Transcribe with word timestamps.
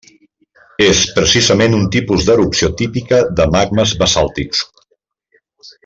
És 0.85 1.01
precisament 1.17 1.77
un 1.81 1.85
tipus 1.97 2.25
d'erupció 2.29 2.71
típica 2.81 3.21
de 3.41 3.47
magmes 3.57 3.95
basàltics. 4.03 4.65